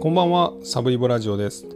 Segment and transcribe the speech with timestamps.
[0.00, 1.66] こんばんは、サブイボラジオです。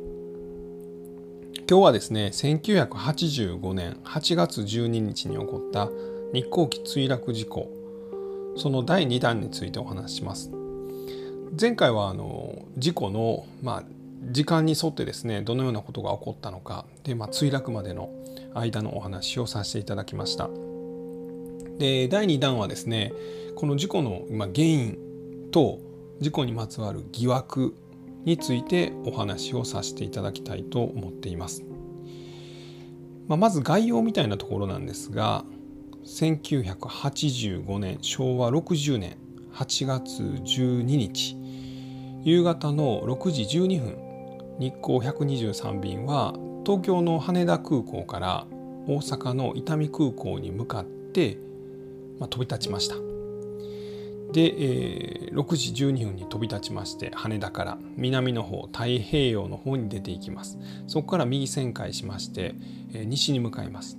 [1.68, 5.90] 今日はですね、1985年8月12日に起こった
[6.32, 7.68] 日航機墜落事故、
[8.56, 10.52] その第2弾についてお話しします。
[11.60, 13.84] 前回はあの事故の、まあ、
[14.30, 18.08] 時間に沿ってですね、どのようなことが起こったのか、で、まあ、墜落までの
[18.54, 20.48] 間のお話をさせていただきました。
[21.78, 23.12] で、第2弾はですね、
[23.56, 24.96] この事故の原因
[25.50, 25.80] と
[26.20, 27.74] 事故にまつわる疑惑
[28.24, 31.64] についてお話をさせていただきたいと思っています。
[33.28, 35.44] まあ、まず概要みたいなところなんですが
[36.04, 39.16] 1985年昭和60年
[39.54, 41.36] 8月12日
[42.24, 43.96] 夕方の6時12分
[44.58, 48.46] 日航123便は東京の羽田空港から
[48.86, 51.38] 大阪の伊丹空港に向かって、
[52.18, 53.11] まあ、飛び立ちました。
[54.32, 60.58] で、えー、6時12分に飛び立ちまして羽田から南の方太平洋の方に出ていきます。
[60.86, 62.54] そこから右旋回しまして、
[62.94, 63.98] えー、西に向かいます。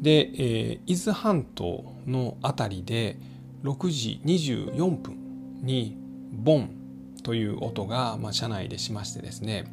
[0.00, 3.18] で、えー、伊豆半島の辺りで
[3.64, 5.16] 6時24分
[5.62, 5.96] に
[6.32, 6.70] ボン
[7.22, 9.64] という音が、まあ、車内でしましてですね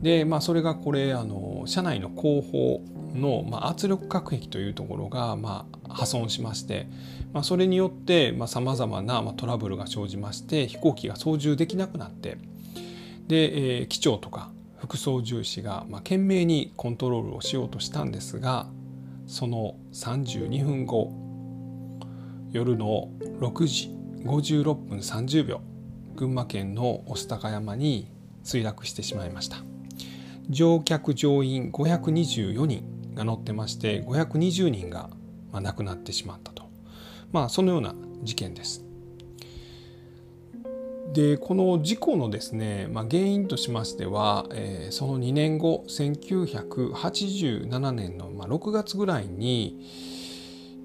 [0.00, 2.82] で、まあ、それがこれあの車内の後方
[3.14, 6.88] の、まあ、圧力隔壁というところが、まあ、破損しまして、
[7.32, 12.38] まあ、それによってさまざ、まな、まあ、トラブルが生じまして飛行機が操縦できなくなって
[13.28, 18.66] で、えー、機長とか副操縦士が、まあ、懸命にコントロールをしようとしたんですが
[19.26, 21.12] その32分後
[22.50, 25.60] 夜の6時56分30秒
[26.16, 28.10] 群馬県の御巣鷹山に
[28.44, 29.58] 墜落してしまいました。
[30.50, 35.10] 乗客乗員524人が乗ってまして520人が
[35.52, 36.64] 亡くなってしまったと、
[37.32, 38.84] まあ、そのような事件です。
[41.12, 49.84] でこの事故のですね、まあ、原因としましては、えー、その2年後1987年の、まあ、6月ぐらいに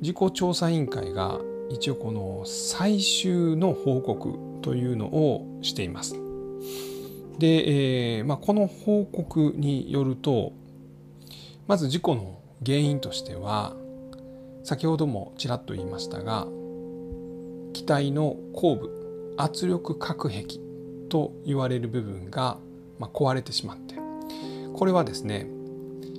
[0.01, 6.25] 事故調査委員会が一応この最終の報告というのをしています。
[7.40, 10.53] で、えーまあ、この報告によると
[11.68, 13.75] まず事故の原因としては
[14.63, 16.47] 先ほどもちらっと言いましたが
[17.73, 20.46] 機体の後部圧力隔壁
[21.09, 22.57] と言われる部分が、
[23.00, 23.96] ま壊れてしまって
[24.73, 25.47] これはですね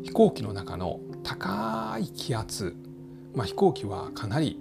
[0.04, 2.76] 飛行機の中の高い気圧、
[3.34, 4.60] まあ、飛行機はかなり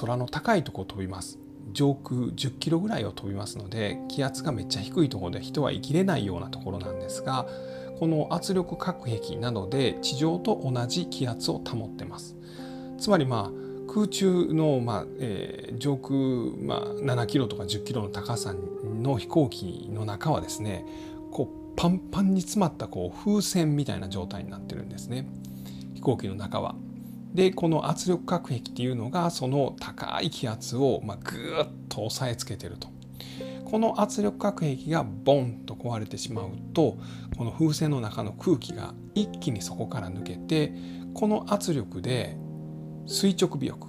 [0.00, 1.38] 空の高いところを飛びます。
[1.74, 7.46] 上空10キロぐらいを飛びますので気圧がめっちゃ低いところで人は生きれないようなところなんですが
[7.98, 12.36] この圧力隔壁などで地上と同じ気圧を保ってます
[12.98, 16.14] つまりまあ空中の、まあえー、上空、
[16.62, 18.54] まあ、7キロとか10キロの高さ
[19.02, 20.84] の飛行機の中はですね
[21.30, 25.28] こうパンパンに詰まったこう風船みたいな状態になってるんですね
[25.94, 26.74] 飛行機の中は。
[27.34, 32.88] でこの圧力隔壁っていうのがその高い気圧を、まあ、ぐーっと押さえつけてると。
[33.64, 36.96] この圧力隔壁がボンと壊れてしまうと
[37.36, 40.72] この風船の中の空気が一気にそこから抜けて
[41.12, 42.36] この圧力で
[43.06, 43.86] 垂直尾翼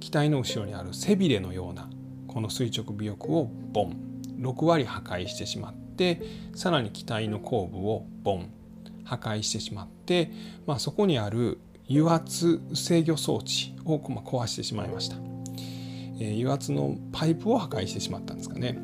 [0.00, 1.88] 機体の後ろにある背びれのような
[2.26, 3.96] この垂直尾翼をボン
[4.38, 6.20] 6割破壊してしまって
[6.54, 8.50] さらに機体の後部をボン
[9.04, 10.30] 破壊してしまって、
[10.66, 11.58] まあ、そこにある
[11.88, 15.16] 油圧制御装置を壊してしまいました、
[16.20, 18.78] え、油圧のパイプを破壊してしまったんですかね。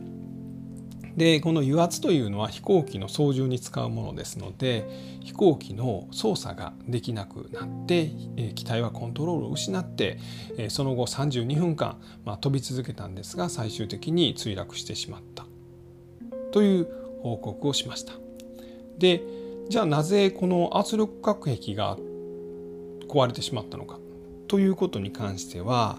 [1.16, 4.88] でこの油圧というのは飛行機の操縦に使うものですので
[5.22, 8.10] 飛行機の操作ができなくなって、
[8.54, 10.18] 機体はコントロールを失って、
[10.68, 15.44] その後32分間、まあ、飛び続けたんですが最終的に墜落してしまった。
[16.50, 16.88] という
[17.22, 18.14] 報告をしました。
[18.98, 19.22] で
[19.68, 21.98] じゃあなぜこの圧力隔壁が
[23.12, 23.98] 壊れてしまったのか。
[24.48, 25.98] ということに関しては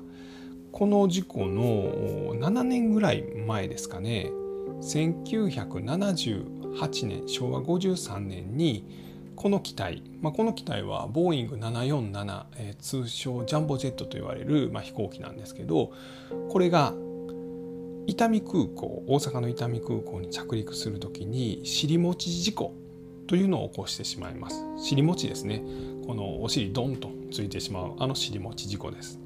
[0.72, 4.31] この事故の7年ぐらい前ですかね。
[4.81, 8.83] 1978年昭和53年に
[9.36, 15.92] この機体、まあ、この機体はボーイング747、えー、通称ジャンボジェットと言われる、まあ、飛行機なんですけど
[16.50, 16.94] これが
[18.06, 22.75] 伊丹空港大阪の伊丹空港に着陸する時に尻餅事故
[23.27, 24.63] というのを起こしてしまいます。
[24.77, 25.63] 尻餅ですね。
[26.06, 29.20] このお尻ドンとついてしまうあの尻餅事故です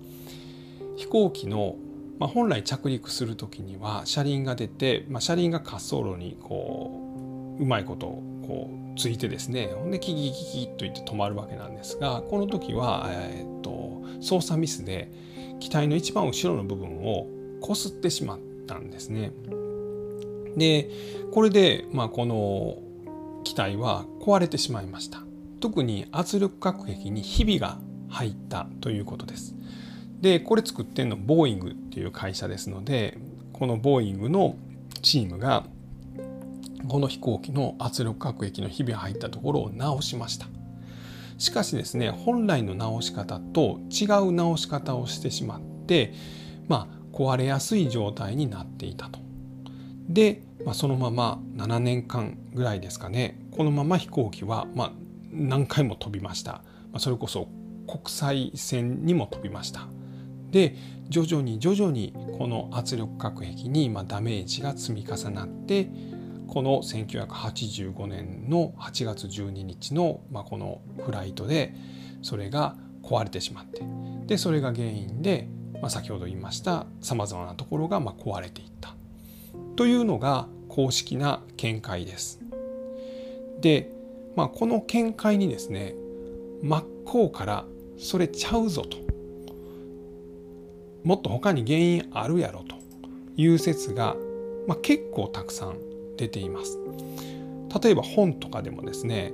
[0.96, 1.76] 飛行機の
[2.20, 15.12] まあ、本来着陸する時には車輪が出て、まあ、車輪が滑走路にこううまいことこうついてですねほんでキキキキといって止まるわけなんですがこの時は、えー、っと操作ミスで
[15.60, 17.28] 機体の一番後ろの部分を
[17.62, 19.32] こすってしまったんですね。
[20.56, 20.90] で
[21.32, 22.80] これで、まあ、この
[23.44, 25.27] 機体は壊れてしまいました
[25.60, 27.78] 特に圧力隔壁にひびが
[28.10, 29.56] 入ったということです。
[30.22, 33.20] でこれ作ってるのボーイングっていう会社ですので
[33.54, 34.56] このボーイングの
[35.02, 35.66] チームが
[36.88, 40.48] この飛行機の圧力隔壁のひびが入ったところを直しました。
[41.38, 46.14] しかしですね本来の直し方と違う直し方をしてしまって
[46.68, 49.20] まあ壊れやすい状態になっていたと。
[50.10, 53.40] で、まあ、そのまま7年間ぐらいですかね。
[53.52, 54.92] このまま飛行機は、まあ、
[55.38, 56.62] 何回も飛びました、
[56.92, 57.48] ま、それこそ
[57.88, 59.88] 国際線にも飛びました。
[60.52, 60.76] で
[61.10, 65.90] 徐々に徐々にこの圧力隔壁にまダメージが積み重なって
[66.48, 71.76] この1985年の8月12日の、ま、このフライトで
[72.22, 73.82] それが壊れてしまって
[74.26, 75.50] でそれが原因で、
[75.82, 78.96] ま、先ほど言いましたさまざまなところがま壊れていった。
[79.76, 82.40] というのが公式な見解です。
[83.62, 83.92] で、
[84.38, 85.96] まあ、この見解にですね
[86.62, 87.66] 真っ向から
[87.98, 88.98] それちゃうぞと。
[91.04, 92.78] もっと他に原因あるやろと。
[93.38, 94.16] いう説が、
[94.68, 95.78] まあ、結構たくさん
[96.18, 96.80] 出ています。
[97.82, 99.34] 例えば本とかでもですね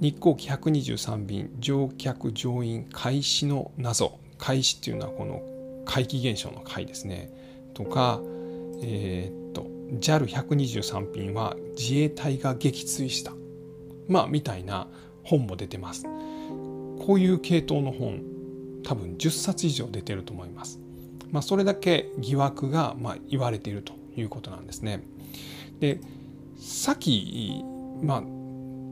[0.00, 5.42] 日航機123便乗客乗員開始の謎開始っていうのはこの
[5.84, 7.30] 怪奇現象の回ですね。
[7.74, 8.20] とか
[8.82, 9.66] えー、っと
[10.00, 13.32] JAL123 便は自衛隊が撃墜した。
[14.08, 14.88] まあみたいな
[15.22, 16.04] 本も出てます。
[16.04, 18.22] こういう系統の本
[18.84, 20.80] 多分10冊以上出てると思います、
[21.30, 25.02] まあ、それだけ疑惑がまあ言われているということなんですね。
[25.80, 26.00] で
[26.58, 27.64] さっき
[28.02, 28.22] まあ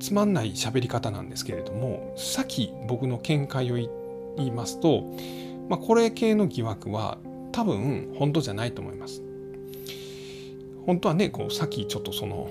[0.00, 3.74] つまんない喋り方なんですけれどもさっき僕の見解を
[4.36, 5.14] 言いますと、
[5.68, 7.18] まあ、これ系の疑惑は
[7.52, 9.22] 多分本当じゃないと思います。
[10.86, 12.48] 本当はねこうさっきちょっとその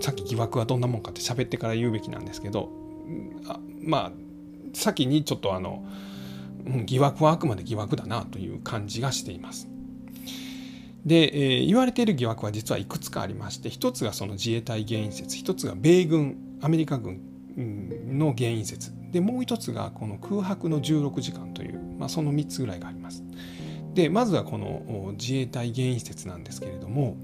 [0.00, 2.70] さっき疑惑はどんなもんかって喋ってから言うべきなんですけど
[3.46, 4.12] あまあ
[4.74, 5.84] 先にちょっとあの
[6.84, 9.68] 疑惑はあくまで疑惑だなという感じがしています。
[11.06, 17.20] で、えー、言われている疑惑は実はいくつかありまして一つがその自衛隊原因説一つが米軍アメリカ軍
[17.56, 23.24] の原因説でもう一つがこの空白の16時間という、まあ、その3つぐらいがあります。
[23.94, 27.16] でまずはこの自衛隊原因説なんですけれども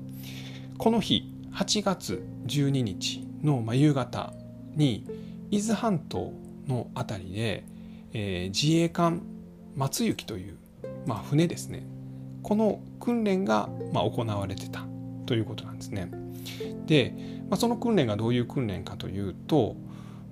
[0.79, 4.33] この日8月12日の夕方
[4.75, 5.07] に
[5.53, 6.33] 伊豆半島
[6.67, 7.65] の辺りで、
[8.13, 9.23] えー、自衛艦
[9.77, 10.59] 松行という、
[11.07, 11.87] まあ、船ですね
[12.43, 14.85] この訓練がまあ行われてた
[15.27, 16.11] ということなんですね。
[16.87, 17.15] で、
[17.49, 19.77] まあ、その訓練がどういう訓練かというと、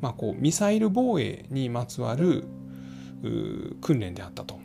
[0.03, 2.45] まあ、こうミサイル防衛にまつわる
[3.81, 4.61] 訓練であったと。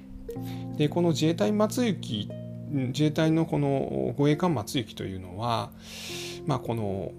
[0.75, 2.29] でこの自衛隊松行
[2.71, 5.71] 自衛隊のこの護衛艦松行というのは、
[6.47, 7.11] まあ、この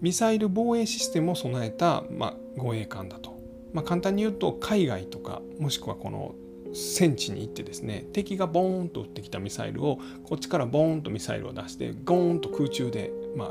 [0.00, 3.38] ミサイル防衛システムを備えた、まあ、護衛艦だと。
[3.72, 6.34] まあ、簡単に言うと海外とかもしくはこの
[6.72, 13.50] 戦地に行ってですね敵がボーンと撃ってきたミサイルをこっちからボーンとミサイルを出してゴーンと空中で、まあ、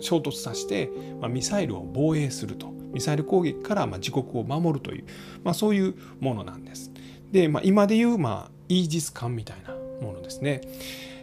[0.00, 0.90] 衝突させて、
[1.20, 5.04] まあ、ミサイルを防衛するとミサイル攻撃からまあ自国を守るという、
[5.44, 6.90] まあ、そういうものなんです。
[7.30, 9.74] で、まあ、今でいう、まあ、イージス艦みたいな
[10.06, 10.60] ものですね。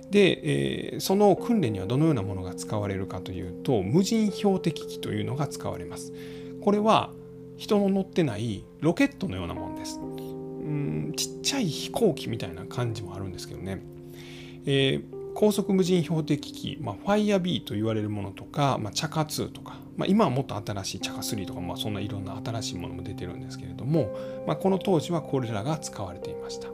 [0.09, 6.13] で、えー、その訓練にはどのようなものが使われるかというと無人標的機というのが使われます。
[6.61, 7.11] これは
[7.57, 9.99] 人の乗ってないロケットのようなもんです。
[9.99, 13.81] うんちっちゃい飛行機みたいな感じもあるんですけどね、
[14.65, 26.67] えー、高速無人標的機、まあ、ファイアビーと言われるものとか、まあ、チャカ2とか、まあ、今はもっと新しいチャカ3とか、まあ、そんないろんな新しいものも出てるんですけれども、まあ、この当時はこれらが使われていました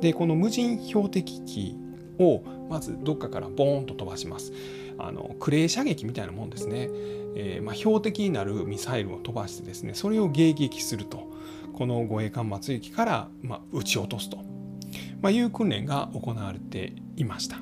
[0.00, 1.76] でこの無人標的機
[2.18, 4.52] をまずどっかからボーンと飛ばします。
[4.98, 6.88] あのクレー射撃みたいなもんですね、
[7.36, 11.34] えー、まあ、標的になるミサイルを飛ばしてですねそれを迎撃すると。
[11.76, 14.38] この護衛艦松行から、まあ、撃ち落とすと、
[15.20, 17.58] まあ、いう訓練が行われていました。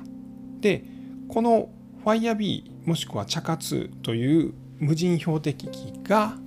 [0.61, 0.85] で
[1.27, 1.69] この
[2.01, 6.37] ファイアビーもしくはチャカ2という無人標的機が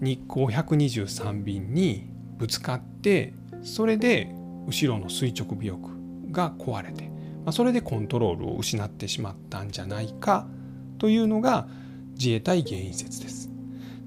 [0.00, 4.32] 日航123便にぶつかってそれで
[4.66, 5.92] 後ろの垂直尾翼
[6.30, 7.10] が壊れて、
[7.44, 10.46] ま、それでコントロールを失ってしまったんじゃないか
[10.98, 11.66] というのが
[12.14, 13.50] 自衛隊原因説です。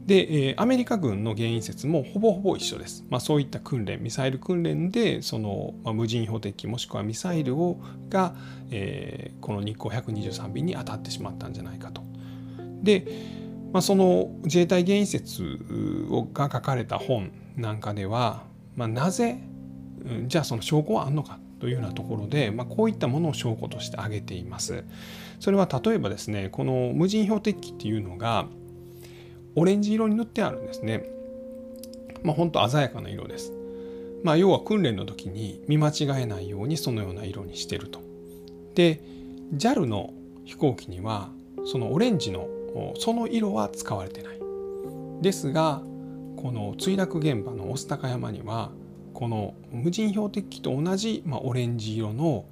[0.06, 3.04] で、アメリカ軍の原因説もほぼほぼ一緒です。
[3.10, 8.36] まあ、そういった訓練、ミサイル訓練で、その、まあ、無人標的もしくはミサイルをが、
[8.70, 12.04] えー、この日航123便に当たってしまったんじゃないかと。
[12.84, 13.08] で、
[13.74, 15.60] まあ、その自衛隊原因説
[16.34, 18.44] が書かれた本なんかでは、
[18.75, 19.39] まあ、なぜ
[20.27, 24.83] じゃあその証拠はあんのかというようなところで、まあ、こういったものを証拠として挙げています。
[25.39, 28.47] それは例えばですねこの無人標的機っていうのが
[29.55, 31.09] オレンジ色に塗ってあるんですね。
[32.24, 33.53] まあ、本当鮮やかな色です。
[34.24, 38.01] まあ、要は訓練の時に見間違えないようにそのような色にしてると。
[38.74, 39.01] で
[39.55, 41.29] JAL の飛行機には
[41.65, 42.47] そのオレンジの
[42.97, 44.39] その色は使われてない。
[45.21, 45.81] ですが
[46.35, 48.71] この墜落現場の御巣鷹山には
[49.15, 52.45] この無人標的機と同じ、まあ、オレンジ色の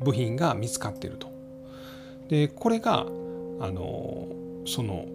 [0.00, 1.30] 部品が見つかっていると。
[2.28, 4.28] でこれがあの
[4.66, 5.06] その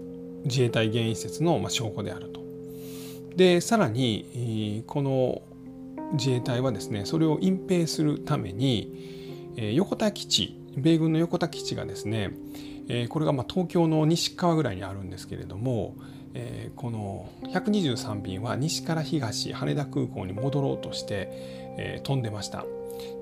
[0.46, 2.42] 自衛隊原因説の、まあ、証拠であると。
[3.36, 5.42] でさらにこの
[6.14, 12.32] 自衛隊はですねそれを隠蔽するために横田基地米軍の横田基地がですね
[13.10, 15.96] これがま東京の西側ぐらいにあるんですけれども
[16.36, 21.30] えこの123便は西から東羽田空港に戻ろうとして
[21.78, 22.66] え飛んでました。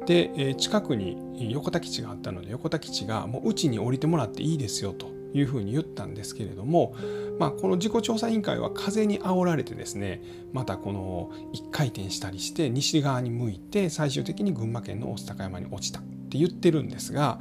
[0.05, 6.93] でえ近くに横田基地があったので横田基地がもううちに降りてもらっていいですよというふうに言ったんですけれども
[7.39, 17.39] まあ、この事故調査委員会は風に煽られてですねまたこの1回転したりして西側に向いて最終的に群馬県の御巣鷹山に落ちたって言ってるんですが、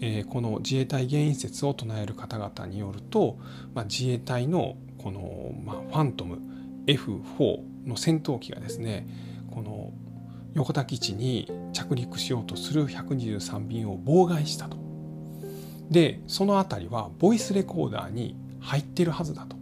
[0.00, 3.38] えー、この自衛隊原因説を唱える方々によると、
[3.74, 4.76] まあ、自衛隊の
[5.06, 6.40] この、まあ、ファントム
[6.88, 9.06] F4 の戦闘機がですね
[9.52, 9.92] この
[10.54, 14.76] 横田基地に着陸しようとする123便を妨害したと。
[15.92, 19.56] でその辺りはボイスレコーダーに入ってるはずだと。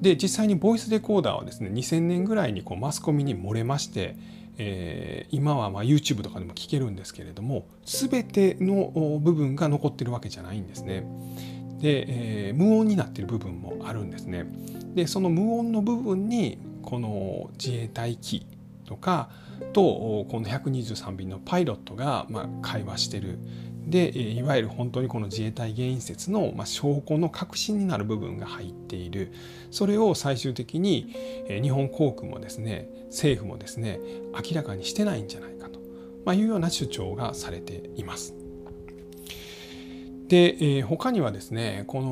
[0.00, 4.16] で実際にボイスレコーダーはですね2000年ぐらいにこうマスコミに漏れまして、
[4.58, 11.04] えー、今はま YouTube とかでも聞けるんですけれども全ての部分が残ってるわけじゃないんですね。
[11.84, 14.46] で、えー、無音になってる部分もあるんですね。
[14.94, 18.46] でその無音の部分にこの自衛隊機
[18.86, 19.28] とか
[19.74, 19.82] と
[20.30, 23.38] この123便のパイロットがま会話してる
[23.86, 29.34] でいわゆる本当にこの自衛隊原因説の、ま証拠の核心になる部分が入っている
[29.70, 31.14] それを最終的に
[31.62, 34.00] 日本航空もですね政府もですね
[34.32, 35.80] 明らかにしてないんじゃないかと、
[36.24, 38.43] まいうような主張がされています。
[40.34, 42.08] で、え他にはですねこの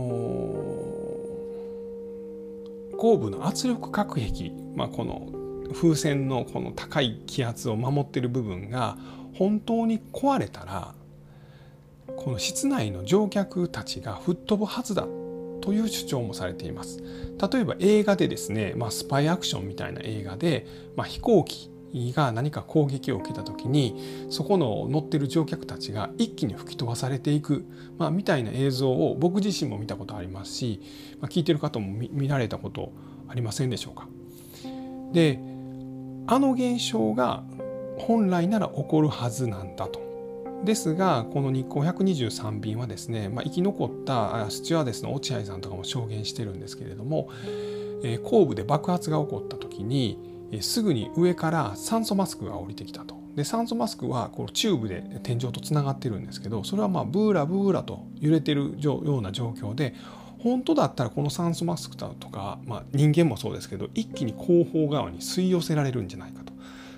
[2.96, 5.32] 後部の圧力隔壁、まあ、この
[5.74, 8.96] 風船のこの高い気圧を守っている部分が
[9.34, 10.94] 本当に壊れたら
[12.14, 15.08] この室内の乗客たちが吹っ飛ぶはずだ
[15.60, 17.02] という主張もされています。
[17.52, 20.64] 例えば映画でですね、まあ、スパイアクションみたいな映画で、
[20.94, 21.71] まあ、飛行機
[22.14, 27.64] が何か攻撃を受けた時にそこの乗ってる乗客たちが一気に吹き飛ばされていく、
[27.98, 30.80] まあ、みたいな映像を僕自身も見たことありますし、
[31.20, 32.92] まあ、聞いてる方も見られたこと
[33.28, 34.08] ありませんでしょうか。
[35.12, 35.38] で
[36.26, 37.42] あの現象が
[37.98, 40.00] 本来なら起こるはずなんだと
[40.64, 47.28] ですがこの日光123便はですね、まあ、生き残ったスチュワーデスの落合さんとかも証言してるんですけれども、
[48.04, 53.22] えー、後部で爆発が起こった時に、すぐに上から酸素マスクが降りてきたと。
[53.34, 59.94] で酸素マスクはこうチューブで天井とつながってるんですけどそれはまあブーラブーラと揺れてるような状況で
[60.38, 66.52] 本当だったらこの酸素マスクだとか、まあ、人間もそうですけど一気に後方側に吸い寄せられるんじゃないかと。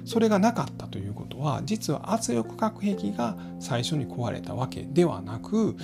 [0.05, 5.77] それがなかったということは実は圧力核兵器が最初に壊れたわけではなく、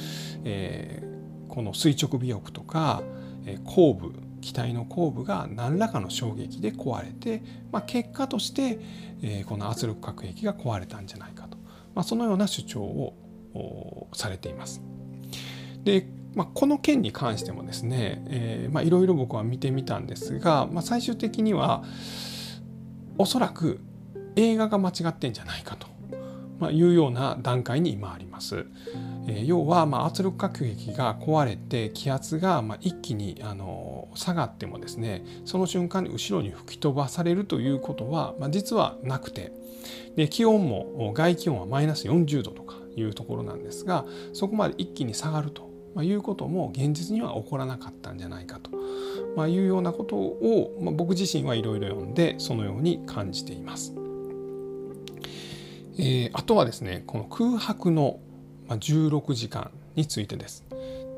[0.45, 3.03] えー、この垂直尾翼とか、
[3.47, 7.43] えー、後部機体の後部が何らかの衝撃で壊れて、
[7.73, 8.79] まあ、結果として、
[9.23, 11.57] えー、この圧力核兵器が壊れたんじゃないかと、
[11.95, 14.83] まあ、そのような主張をされています。
[15.85, 21.83] でまあ、この件に関してもですね、えーまあ、いろいろ僕は見てみたんですが、まあ、最終的には
[23.19, 23.81] おそらく
[24.37, 25.89] 映画が間違ってんじゃないかと、
[26.61, 28.67] ま、いうような段階に今あります。
[29.39, 39.53] え、要はま圧力核兵器が壊れて気圧がま一気にあの下がってもですねその瞬間に後ろに吹き飛ばされるということは、ま、実はなくて
[40.17, 48.71] で気温も外気温はマイナス40度とかいうところなんですがそこまで一気に下がるとまあ、いうことも現実には起こらなかったんじゃないかと、
[49.37, 53.95] まあ、いうようなことを、まあ、僕自身はいろいろ読んでそのように感じています。
[55.99, 58.21] えー、あとはですねこの空白の
[58.77, 60.65] 16時間についてです。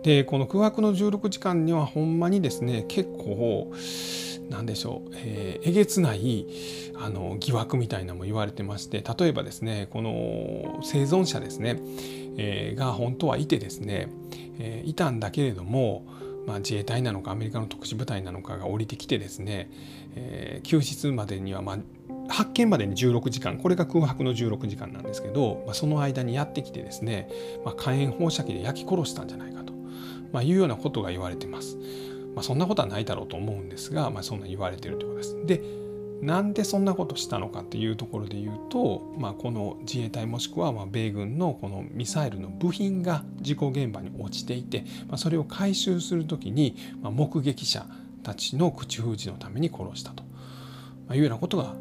[0.03, 3.73] でこの空白の16時間にはほんまにですね結構
[4.51, 6.47] 何でしょう、えー、えげつない
[6.99, 11.79] あの疑惑みたいなのも言われてまして例えばですねこの生存者ですね、
[12.37, 14.09] えー、が本当はいてですね、
[14.59, 16.07] えー、いたんだけれども、
[16.47, 19.71] まあ、自衛隊なのかアメリカの特殊部隊なのかが降りてきてですね、
[20.17, 21.79] えー、救出までにはまあ
[22.29, 27.29] 発見までに16時間これが空白の16時間なんですけど、まあ、その間にやってきてですね、
[27.65, 29.73] まあ、火炎放射器で焼き殺したんじゃないかと、
[30.33, 31.77] まあ、いうようなことが言われてます。
[32.35, 35.47] まあ、そんなことはないだろうと思うんですが、まあ、そんな言われてるということです。
[35.47, 35.83] で
[36.23, 47.85] なんでそんなことしたのかっていうところで言うと、まあ、この自衛隊もしくはま米軍のこのミサイルの部品が事故現場に落ちていて、まあ、それを回収する時に、ま目撃者
[48.23, 50.23] たちの口封じのために殺したと、
[51.09, 51.75] まいうようなことが、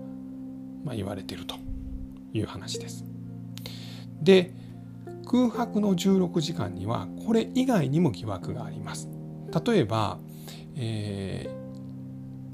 [0.83, 1.55] まあ言われていると
[2.33, 3.05] いう話です。
[4.21, 4.53] で
[5.25, 9.07] 空白の16時間にはこれ以外にも疑惑があります。
[9.65, 10.19] 例えば、
[10.75, 11.49] え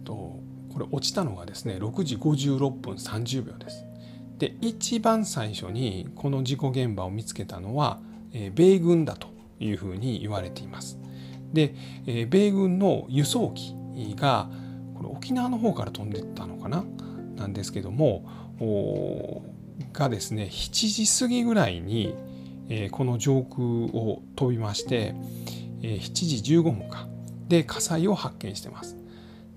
[0.03, 0.39] ー、と
[0.72, 3.86] これ落ちたのがですね6時56分30秒です。
[4.38, 8.00] で一番最初にこの事故現場を見つけたのは、
[8.31, 9.29] えー、米軍だと
[9.60, 11.00] いうふうに言われています。
[11.53, 11.74] で、
[12.05, 13.75] えー、米軍の輸送機
[14.15, 14.50] が
[14.96, 16.84] これ沖縄の方から飛んでったのかな
[17.38, 18.25] なんですけども
[19.94, 22.15] がですね7時過ぎぐらいに、
[22.70, 25.15] えー、この上空を飛びまして、
[25.82, 27.08] えー、7時15分か
[27.48, 28.98] で火災を発見してます。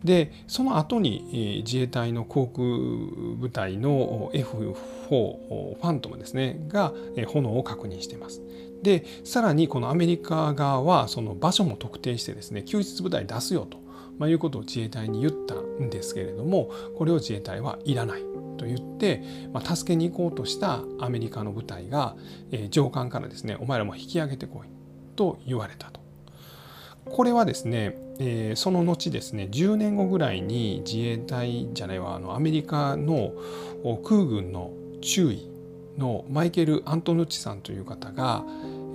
[0.05, 6.95] でその後に自衛隊の航空部隊の F4 ファントムですねが
[7.27, 8.41] 炎を確認しています。
[8.83, 13.79] でさらにこのアメリカ側はその場所も特定してですね救出部隊出すよと、
[14.21, 18.21] まあ、いうことを自衛隊に言ったんですけれどもこれを自衛隊はいらない
[18.59, 19.23] と言って、
[19.53, 22.15] まあ、助けに行こうとしたアメリカの部隊が、
[22.53, 24.69] えー、上官からですねお前らも引き上げてこい
[25.17, 26.01] と言われたと。
[27.07, 33.33] これはですね、えー、その後ですね10年後ぐらいに自衛隊じゃないわあのアメリカの
[34.05, 35.51] 空軍の中尉
[35.97, 38.45] のマイケル・アントヌッチさんという方が、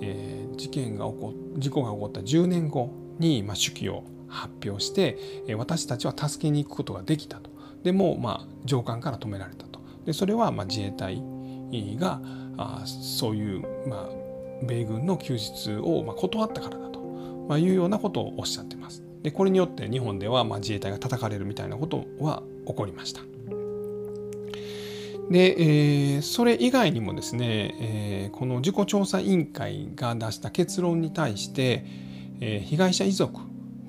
[0.00, 4.04] えー、事件が起こ事故が起こった10年後に、まあ、手記を
[4.36, 7.50] 発表して、え、私たちは助けに行くことができたと
[7.82, 11.22] でも、まあ、上官から止められたとでそれは、まあ、自衛隊
[11.98, 12.20] が
[12.56, 14.08] あそういう、まあ、
[14.64, 16.96] 米軍の救出を、まあ、断ったからだと
[17.48, 19.02] まあ、いうようなことをおっしゃってます。
[19.22, 23.22] でこれによって日本ではまあ自衛隊が叩かれるみたいなことは起こりました。
[25.30, 31.84] で、えー、それ以外にもですね、えー、この事故調査委員会が出した結論に対して、
[32.40, 33.40] えー、被害者遺族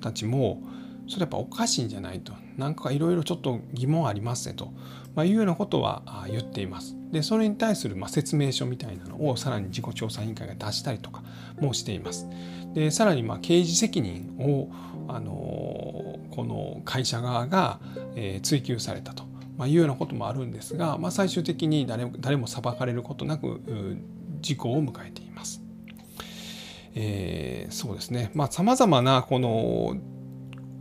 [0.07, 0.61] たちも
[1.07, 4.73] それやっぱおかしいんじゃないとなんかいろいろちょっと疑問ありますねと、
[5.15, 6.95] まあ、いうようなことは言っています。
[7.11, 11.23] でそれに対するまあ説明書みたいなのをさらに事故調査委員会が出したりとか
[11.61, 12.27] もしています。
[12.73, 14.69] でさらにまあ刑事責任を、
[15.07, 17.79] あのこの会社側が、
[18.15, 19.23] え、追及されたと、
[19.57, 23.61] まあ、いうようなこともあるんですが、まあ、最終的に誰誰も裁かれることなく
[24.41, 25.66] 事故を迎えています。
[26.99, 29.97] えー、そうですねまあさまざまなこの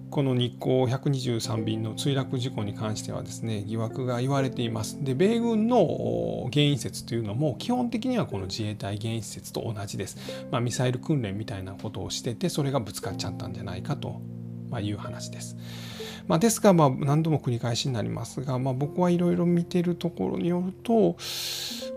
[0.09, 5.05] この日航123便の墜落事故に関してはですね疑惑が言われています。
[5.05, 10.17] で米軍の原因説というのも基本的にはこの自衛隊原因説と同じです。
[10.51, 14.23] まあ、ミサイル訓練みたいなことをしててそれがぶつかっちゃったんじゃないかと
[14.81, 15.57] いう話です。
[16.27, 21.17] まあ、ですが、まあ、何度も繰り返しになりますが、まあ、僕はいろいろ見てるところによると、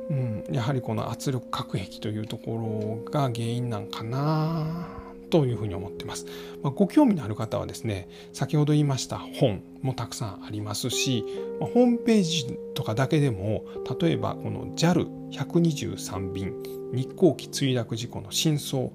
[0.10, 4.88] うん、やはりこの圧力隔壁というところが原因なんかな
[5.30, 6.26] というふうに思ってます。
[6.64, 11.24] まあ、ご興味のある方はですね先ほど言いました本もたくさんありますし、
[11.60, 13.64] まあ、ホームページとかだけでも
[14.00, 16.54] 例えばこの JAL123 便
[16.92, 18.90] 日航機墜落事故の真相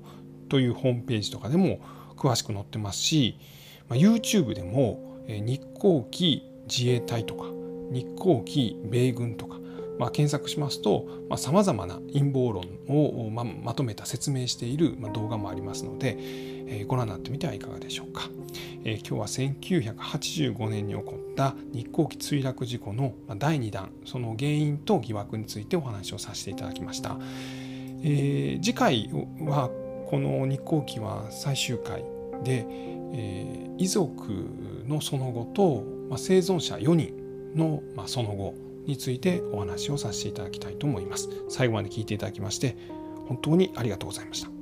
[0.49, 1.79] というホームページとかでも
[2.17, 3.39] 詳しく載ってますし、
[3.89, 7.45] まあ、YouTube でも日航機自衛隊とか
[7.91, 9.59] 日航機米軍とか
[9.99, 11.07] まあ、検索しますと
[11.37, 18.29] さまざ、まな陰謀論をままとめた説明している、動画もありますので、えー、ご覧になってみてはいかがでしょうか、
[18.85, 27.17] えー、今日は1985年に起こった日航機墜落事故の第2弾その原因と疑惑についてお話をさせていただきました、
[28.03, 29.11] えー、次回
[29.41, 29.71] は
[30.09, 32.05] この日航機は最終回
[32.43, 32.67] で、
[33.17, 38.55] え遺族のその後と、ま生存者4人の、まその後
[38.87, 41.29] についてお話をさせていただきたいと思います。
[41.49, 42.77] 最後まで聞いていただきまして
[43.29, 44.54] 本当にありがとうございました。